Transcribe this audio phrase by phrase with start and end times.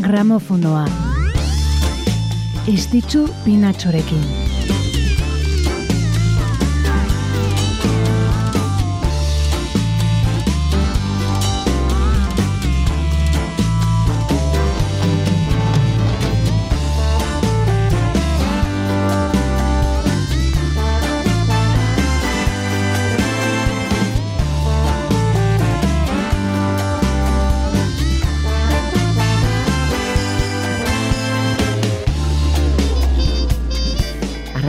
[0.00, 0.86] gramofonoa.
[2.68, 4.45] Ez ditzu pinatxorekin.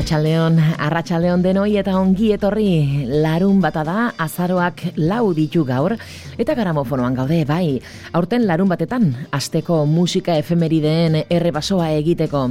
[0.07, 5.97] Arratxaldeon, arratxaldeon denoi eta ongi etorri larun bata da azaroak lau ditu gaur
[6.39, 7.81] eta garamofonoan gaude bai.
[8.15, 12.45] Aurten larun batetan asteko musika efemerideen errebasoa egiteko.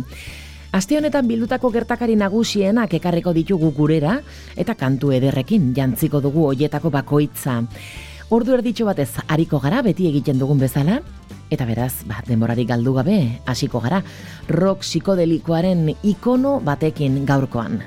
[0.76, 4.18] Aste honetan bildutako gertakari nagusienak ekarriko ditugu gurera
[4.54, 7.62] eta kantu ederrekin jantziko dugu hoietako bakoitza.
[8.28, 11.00] Ordu erditxo batez hariko gara beti egiten dugun bezala,
[11.46, 14.02] Eta beraz, ba, denborari galdu gabe, hasiko gara,
[14.50, 17.78] rock psikodelikoaren ikono batekin gaurkoan.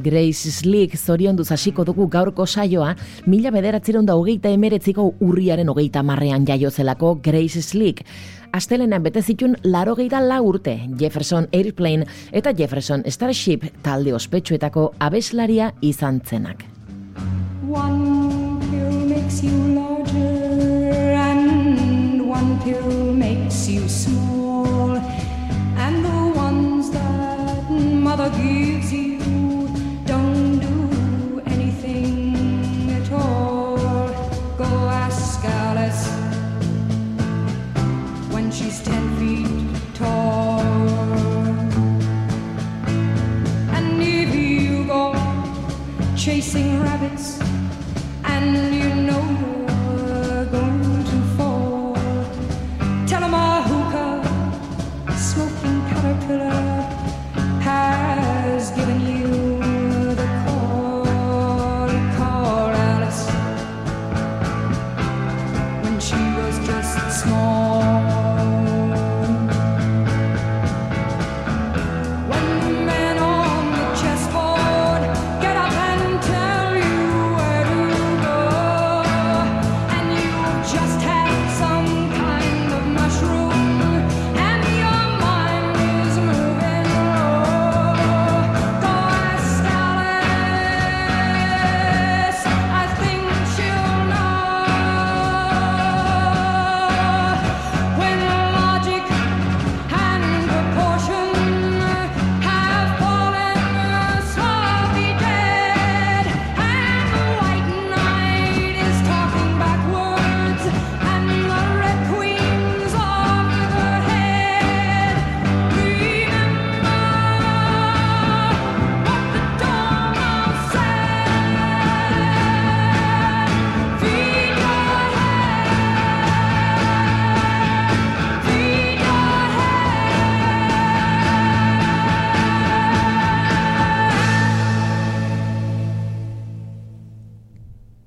[0.00, 2.94] Grace Slick zorion duz hasiko dugu gaurko saioa,
[3.28, 8.00] mila bederatzeron da hogeita emeretziko urriaren hogeita marrean jaiozelako Grace Slick.
[8.52, 16.20] Astelenan bete zitun laro la urte Jefferson Airplane eta Jefferson Starship talde ospetsuetako abeslaria izan
[16.20, 16.64] zenak.
[17.68, 24.96] One pill makes you larger and one pill makes you small
[25.76, 28.79] and the ones that mother gives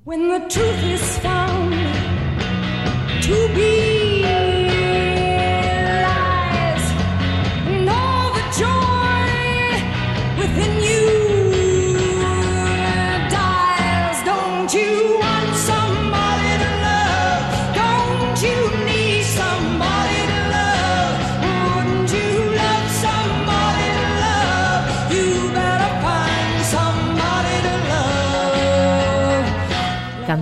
[0.04, 1.72] When the truth is found
[3.22, 3.73] to be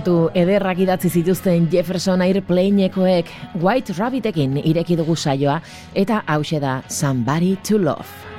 [0.03, 3.31] Kantu ederrak idatzi zituzten Jefferson Airplaneekoek
[3.61, 5.61] White Rabbitekin ireki dugu saioa
[5.95, 8.32] eta hause da Somebody to Love.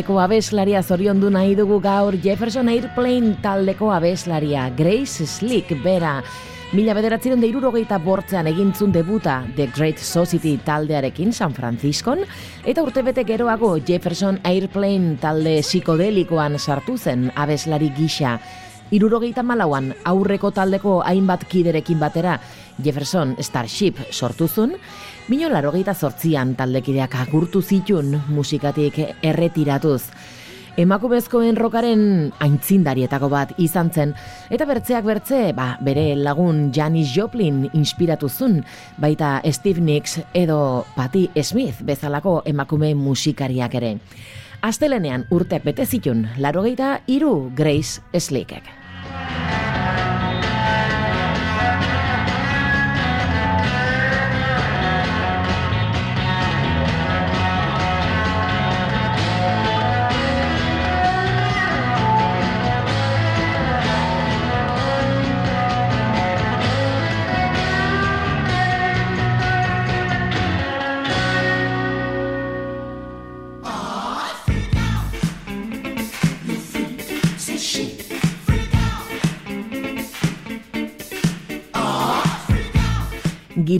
[0.00, 6.22] Taldeko abeslaria zoriondu nahi dugu gaur Jefferson Airplane taldeko abeslaria Grace Slick bera
[6.72, 12.24] Mila bederatzen da irurogeita bortzean egintzun debuta The Great Society taldearekin San Franciscon,
[12.64, 18.38] eta urtebete geroago Jefferson Airplane talde psikodelikoan sartu zen abeslari gisa.
[18.90, 22.38] Irurogeita malauan aurreko taldeko hainbat kiderekin batera
[22.80, 24.78] Jefferson Starship sortuzun,
[25.30, 30.02] Mino larogeita zortzian taldekideak agurtu zitun musikatik erretiratuz
[30.80, 32.02] emakumezkoen rokaren
[32.42, 34.14] aintzindarietako bat izan zen,
[34.50, 38.60] eta bertzeak bertze, ba, bere lagun Janis Joplin inspiratu zun,
[38.98, 43.96] baita Steve Nicks edo Patti Smith bezalako emakume musikariak ere.
[44.66, 48.66] Astelenean urteak bete zitun, larogeita iru Grace Slickek.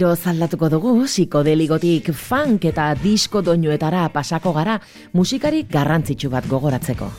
[0.00, 4.78] Giro zaldatuko dugu, psikodeligotik funk eta disko doinuetara pasako gara
[5.12, 7.12] musikari garrantzitsu bat gogoratzeko.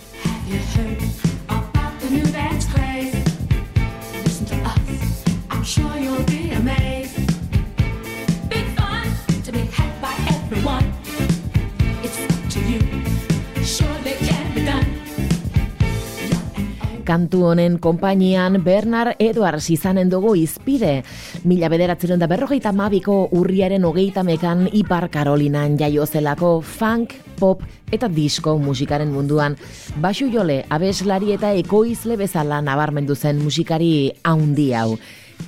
[17.05, 21.01] Kantu honen konpainian Bernard Edwards izanen dugu izpide.
[21.43, 28.57] Mila bederatzen da berrogeita mabiko urriaren hogeita mekan Ipar Karolinan jaiozelako funk, pop eta disco
[28.57, 29.57] musikaren munduan.
[30.01, 34.95] Basu jole, abeslari eta ekoizle bezala nabarmendu zen musikari haundi hau.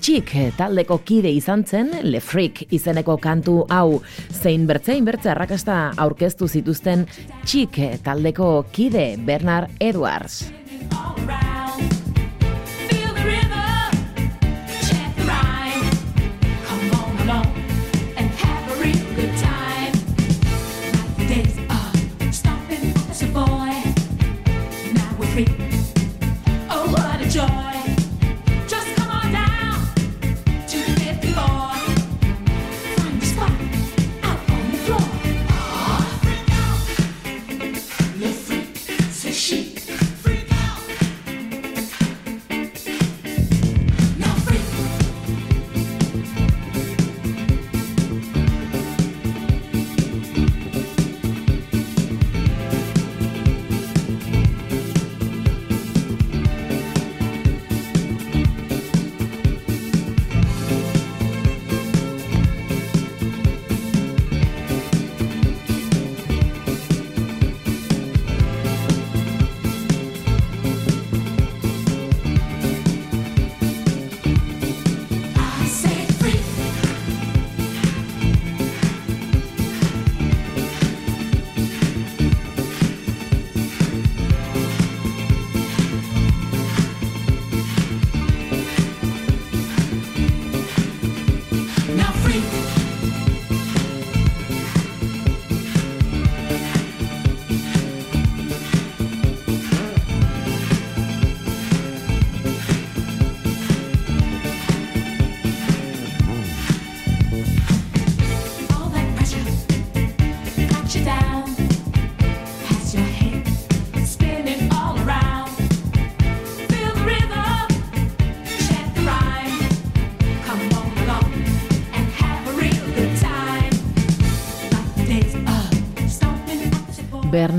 [0.02, 4.02] Txik taldeko kide izan zen, Le Freak izeneko kantu hau,
[4.32, 7.06] zein bertzein bertze arrakasta aurkeztu zituzten
[7.46, 10.63] Txik taldeko kide Bernard Edwards.
[10.92, 11.93] all around.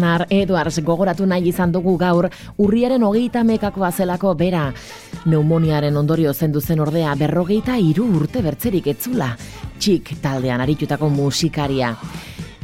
[0.04, 2.26] Bernard Edwards gogoratu nahi izan dugu gaur
[2.60, 4.66] urriaren hogeita mekakoa zelako bera.
[5.24, 9.30] Neumoniaren ondorio zendu zen ordea berrogeita hiru urte bertzerik etzula.
[9.80, 11.94] Txik taldean aritutako musikaria.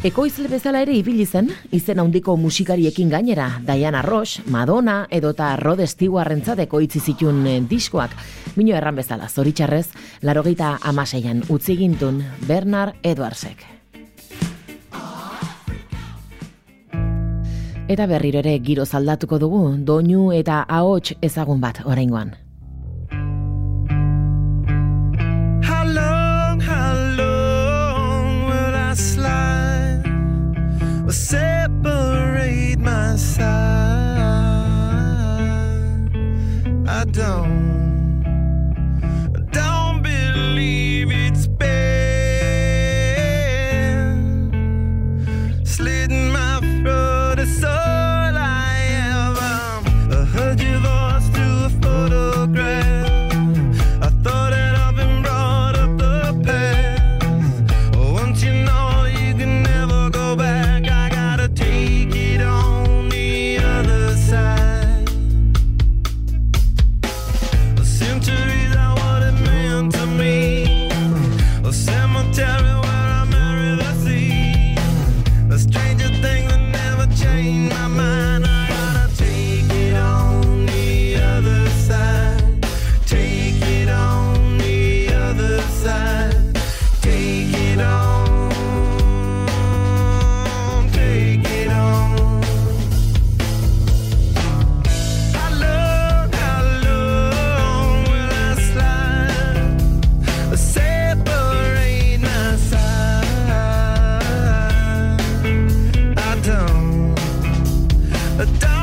[0.05, 6.61] Ekoizle bezala ere ibili zen, izen handiko musikariekin gainera, Diana Ross, Madonna edota Rod Stewartrentzat
[6.69, 8.21] ekoitzi zitun eh, diskoak.
[8.61, 9.87] Mino erran bezala, zoritxarrez,
[10.21, 13.80] larogeita amaseian utzigintun Bernard Edwardsek.
[17.91, 22.31] Eta berriro ere giro zaldatuko dugu, doinu eta ahots ezagun bat oraingoan.
[25.67, 26.61] How long,
[28.47, 30.07] will I slide?
[31.03, 32.11] We'll separate
[108.41, 108.80] A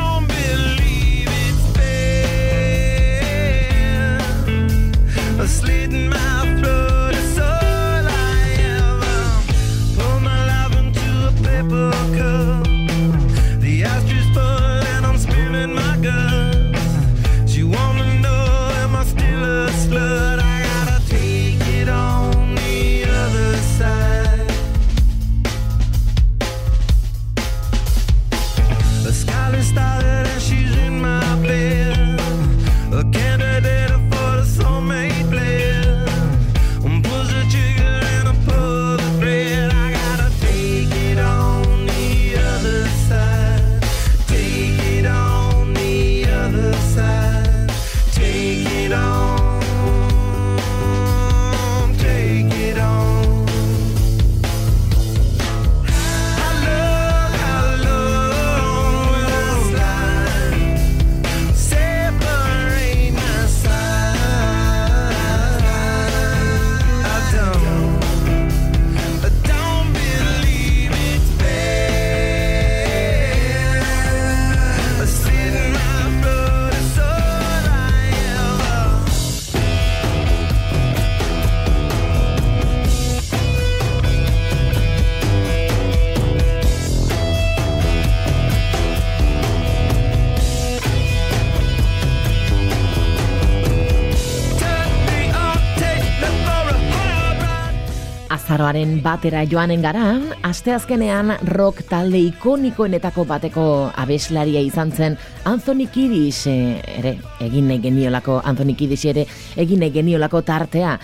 [98.68, 103.64] azaroaren batera joanen gara, asteazkenean rock talde ikonikoenetako bateko
[103.96, 109.92] abeslaria izan zen Anthony Kiddis eh, ere, egin nahi geniolako, Anthony Kiddis ere egin nahi
[109.96, 110.98] geniolako tartea.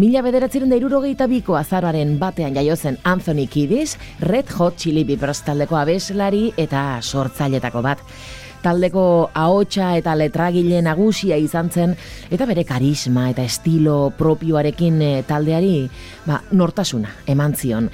[0.00, 5.76] Mila bederatzeren da irurogeita biko azaroaren batean jaiozen Anthony Kiddis, Red Hot Chili Peppers taldeko
[5.76, 8.00] abeslari eta sortzailetako bat
[8.62, 11.94] taldeko ahotsa eta letragile nagusia izan zen
[12.30, 15.88] eta bere karisma eta estilo propioarekin eh, taldeari
[16.26, 17.90] ba, nortasuna eman zion.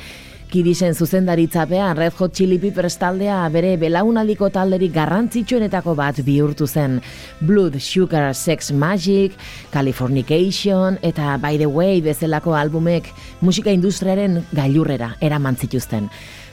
[0.49, 6.99] Kidisen zuzendaritzapean Red Hot Chili Peppers taldea bere belaunaldiko talderik garrantzitsuenetako bat bihurtu zen.
[7.40, 9.37] Blood, Sugar, Sex Magic,
[9.71, 16.09] Californication eta By the Way bezalako albumek musika industriaren gailurrera eraman zituzten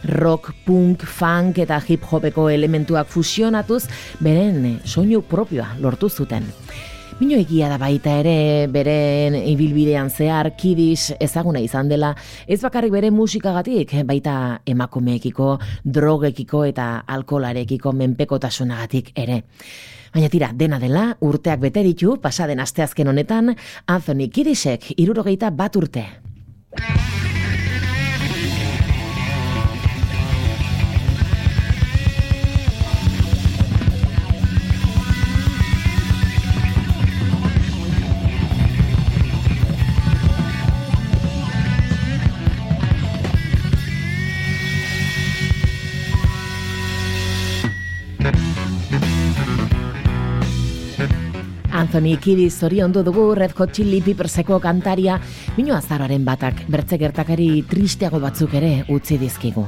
[0.06, 3.86] rock, punk, funk eta hip hopeko elementuak fusionatuz
[4.20, 6.46] beren soinu propioa lortu zuten.
[7.15, 12.10] Mino egia da baita ere beren ibilbidean zehar kidis ezaguna izan dela,
[12.43, 14.34] ez bakarrik bere musikagatik, baita
[14.67, 15.53] emakumeekiko,
[15.86, 19.39] drogekiko eta alkolarekiko menpekotasunagatik ere.
[20.12, 23.55] Baina tira, dena dela, urteak bete ditu, pasaden asteazken honetan,
[23.88, 26.10] Anthony Kidisek irurogeita bat urte.
[51.96, 55.16] Anthony Kiddy zoriondu dugu Red Hot Chili Pepperseko kantaria,
[55.56, 59.64] minu azararen batak bertze gertakari tristeago batzuk ere utzi dizkigu.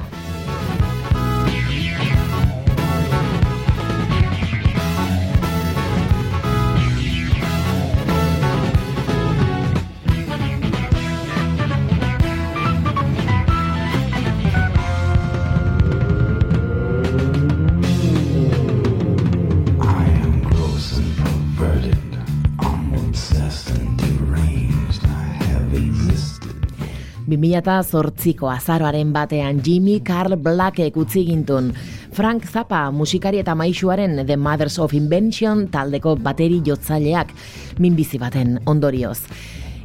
[27.42, 31.72] 2008ko azaroaren batean Jimmy Carl Blackek utzi gintun.
[32.18, 37.34] Frank Zappa musikari eta maixuaren The Mothers of Invention taldeko bateri jotzaileak
[37.80, 39.20] minbizi baten ondorioz.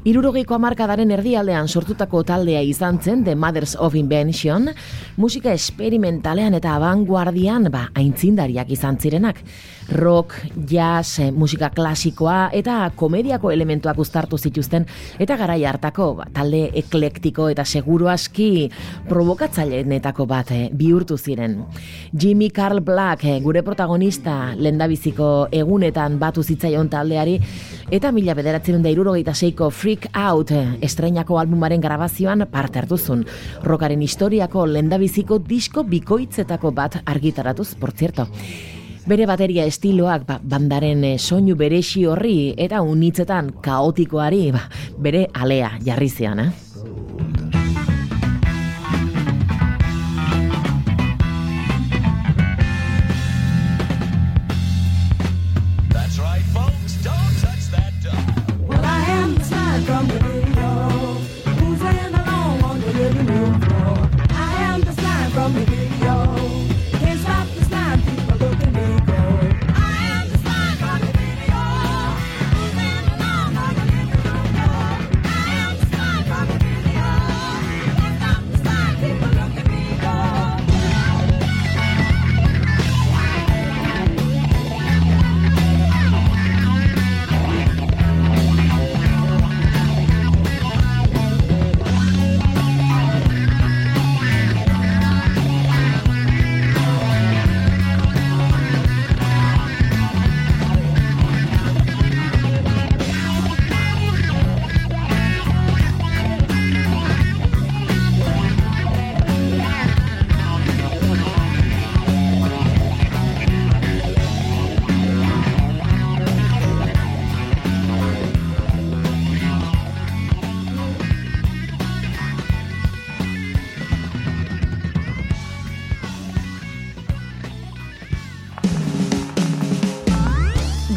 [0.03, 4.65] Irurogeiko amarkadaren erdialdean sortutako taldea izan zen The Mothers of Invention,
[5.15, 9.39] musika esperimentalean eta abanguardian ba, aintzindariak izan zirenak.
[9.95, 10.35] Rock,
[10.67, 14.89] jazz, eh, musika klasikoa eta komediako elementuak uztartu zituzten
[15.23, 18.73] eta garai hartako ba, talde eklektiko eta seguru aski
[19.07, 21.61] provokatzaileenetako bat eh, bihurtu ziren.
[22.11, 27.39] Jimmy Carl Black, eh, gure protagonista lendabiziko egunetan batu zitzaion taldeari
[27.91, 33.27] eta mila bederatzen da irurogeita seiko Freak Out estreinako albumaren grabazioan parte hartuzun.
[33.61, 38.25] Rockaren historiako lendabiziko disko bikoitzetako bat argitaratuz, por cierto.
[39.05, 44.65] Bere bateria estiloak ba, bandaren eh, soinu beresi horri eta unitzetan kaotikoari ba,
[44.97, 47.22] bere alea jarri zean, eh?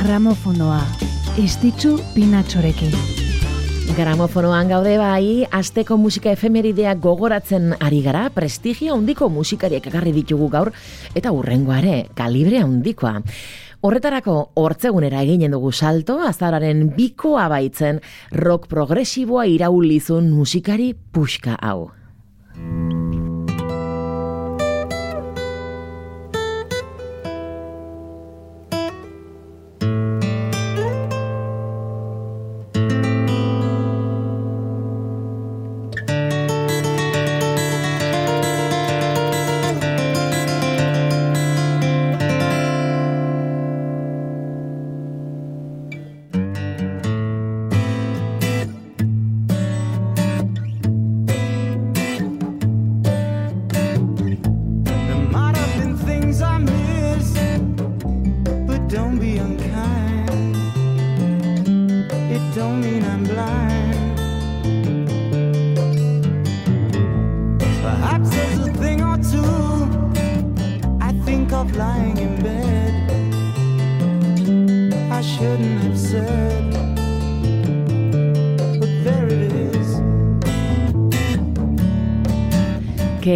[0.05, 0.83] Gramofonoa,
[1.41, 2.91] istitzu pinatxorekin.
[3.97, 10.69] Gramofonoan gaude bai, asteko musika efemeridea gogoratzen ari gara, prestigia handiko musikariak ekarri ditugu gaur,
[11.17, 13.15] eta urrengoare, kalibre handikoa.
[13.81, 18.03] Horretarako hortzegunera eginen dugu salto, azararen bikoa baitzen
[18.35, 21.89] rock progresiboa iraulizun musikari puxka hau.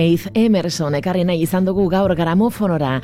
[0.09, 2.95] Keith Emerson ekarri nahi izan dugu gaur gramofonora.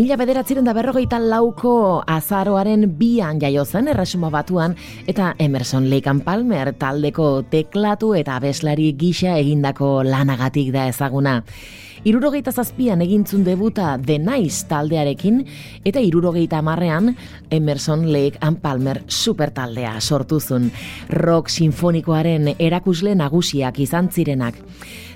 [0.00, 1.74] Mila bederatziren da berrogeita lauko
[2.08, 4.72] azaroaren bian jaio zen erresuma batuan
[5.04, 11.42] eta Emerson Lake Palmer taldeko teklatu eta abeslari gisa egindako lanagatik da ezaguna.
[12.04, 15.38] Irurogeita zazpian egintzun debuta The Nice taldearekin
[15.88, 17.14] eta irurogeita amarrean
[17.48, 20.68] Emerson Lake and Palmer super taldea sortuzun.
[21.08, 24.60] Rock sinfonikoaren erakusle nagusiak izan zirenak.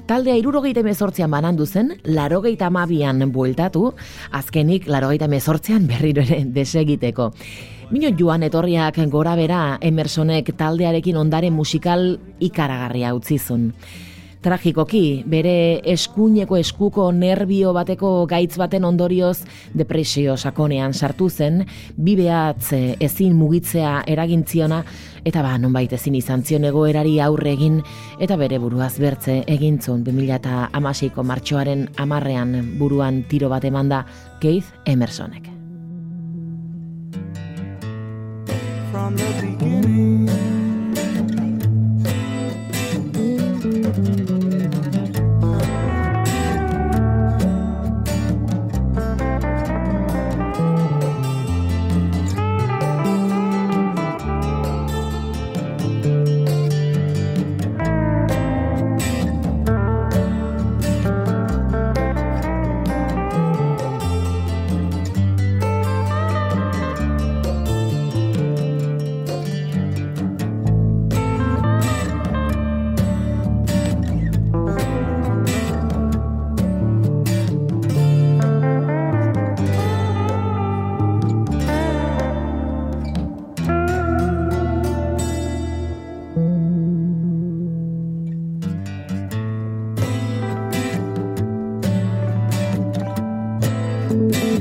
[0.08, 3.92] Taldea irurogeita mezortzean banandu zen, larogeita amabian bueltatu,
[4.32, 7.34] azkenik larogeita mezortzean berriro ere desegiteko.
[7.92, 13.74] Mino joan etorriak gora bera Emersonek taldearekin ondare musikal ikaragarria utzizun
[14.42, 19.42] tragikoki, bere eskuineko eskuko nerbio bateko gaitz baten ondorioz
[19.74, 21.64] depresio sakonean sartu zen,
[21.96, 24.82] bibeatz ezin mugitzea eragintziona,
[25.26, 27.82] eta ba, nonbait ezin izan zion egoerari aurre egin,
[28.20, 34.04] eta bere buruaz bertze egintzun 2008ko martxoaren amarrean buruan tiro bat emanda
[34.40, 35.48] Keith Emersonek.
[38.90, 40.47] From the beginning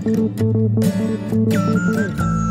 [0.08, 0.40] Thank
[2.20, 2.47] you.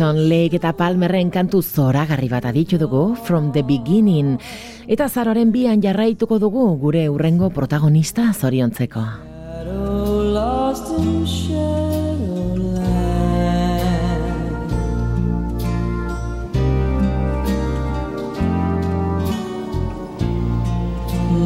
[0.00, 4.38] Emerson Lake eta Palmerren kantu zoragarri bat aditu dugu From the Beginning
[4.88, 9.04] eta zaroren bian jarraituko dugu gure urrengo protagonista zoriontzeko.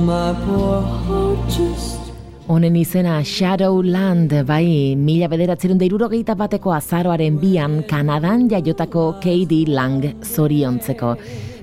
[0.07, 2.04] My poor heart just
[2.46, 11.14] Honen izena Shadowland, bai, mila bederatzerun deirurogeita bateko azaroaren bian Kanadan jaiotako Katie Lang zoriontzeko.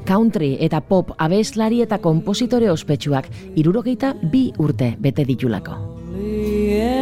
[0.09, 3.29] Country eta pop abeslari eta kompositore ospetsuak
[3.61, 5.77] irurogeita bi urte bete ditulako.
[6.17, 7.00] I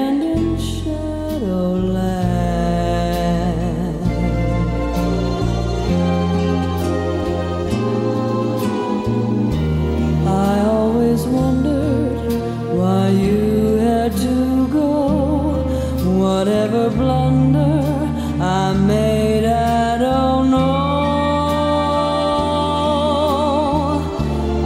[16.40, 17.84] whatever blunder
[18.40, 20.60] I made, I don't know.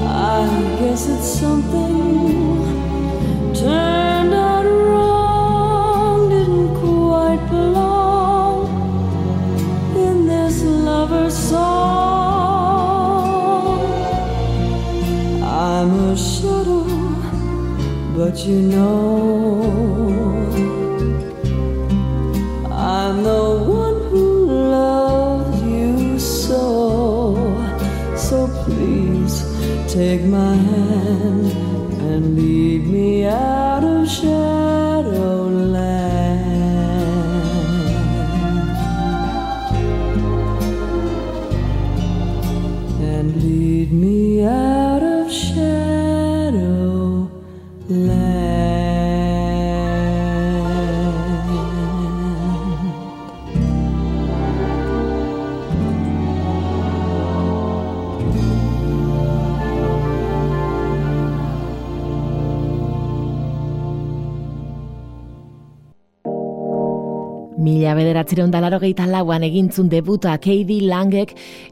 [0.07, 0.41] I
[0.79, 1.95] guess it's something
[3.55, 8.67] turned out wrong, didn't quite belong
[9.95, 11.73] in this lover's song.
[15.41, 16.83] I'm a shadow,
[18.15, 20.22] but you know.
[67.63, 71.29] Mila bederatzireun dalaro gehieta lauan egintzun debuta Katie Langek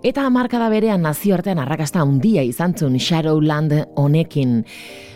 [0.07, 4.61] eta markada berean nazioartean arrakasta handia izantzun Shadowland honekin.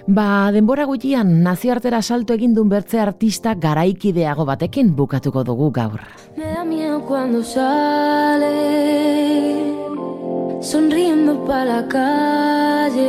[0.08, 6.02] Ba, denbora gutxian nazioartera salto egin duen bertze artista garaikideago batekin bukatuko dugu gaur.
[6.36, 8.52] Me da miedo cuando sale
[10.62, 13.06] Sonriendo pa la calle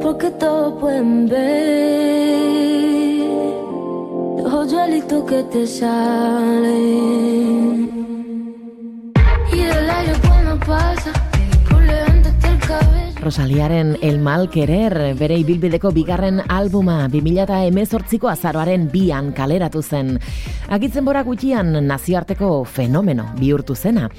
[0.00, 2.75] Porque todo pueden ver
[4.52, 6.78] hoyuelito que te sale.
[9.52, 11.12] Y el aire cuando pasa,
[11.68, 13.20] por levantarte el cabello.
[13.20, 20.20] Rosaliaren El Mal Querer, bere ibilbideko bigarren albuma 2018ko azaroaren bian kaleratu zen.
[20.68, 24.10] Agitzen bora gutxian nazioarteko fenomeno bihurtu zena.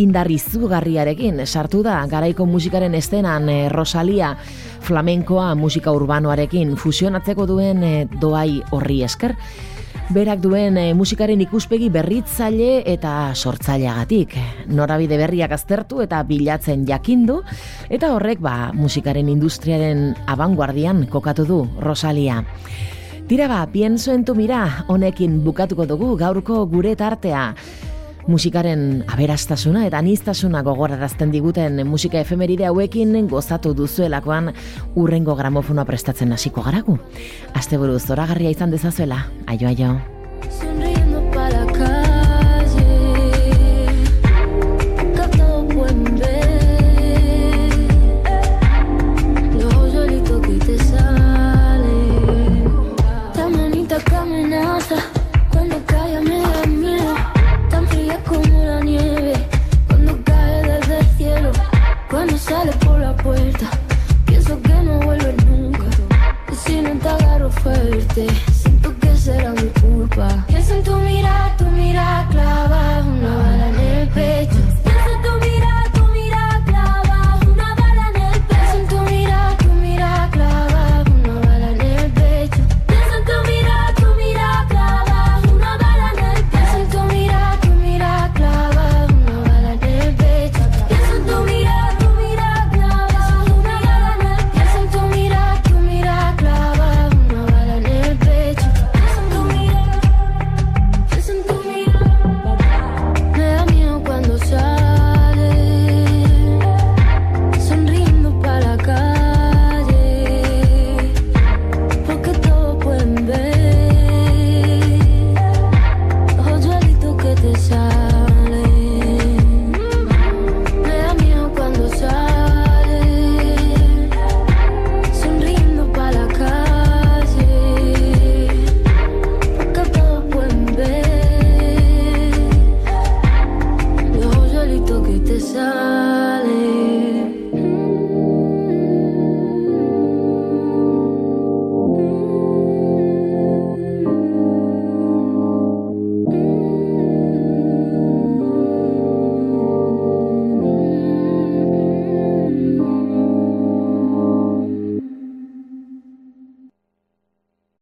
[0.00, 4.36] Indarri zugarriarekin sartu da garaiko musikaren estenan eh, Rosalia
[4.82, 9.36] flamenkoa musika urbanoarekin fusionatzeko duen eh, doai horri esker
[10.12, 14.34] berak duen e, musikaren ikuspegi berritzaile eta sortzaileagatik.
[14.74, 17.40] Norabide berriak aztertu eta bilatzen jakindu,
[17.88, 22.42] eta horrek ba, musikaren industriaren abanguardian kokatu du Rosalia.
[23.28, 27.54] Tira ba, pienso en tu mira, honekin bukatuko dugu gaurko gure tartea.
[28.26, 34.52] Musikaren aberastasuna eta anistasuna gogorarazten diguten musika efemeride hauekin gozatu duzuelakoan
[34.96, 36.98] urrengo gramofonoa prestatzen hasiko garagu.
[37.54, 39.26] Asteburu zoragarria izan dezazuela.
[39.46, 40.91] Aio aio.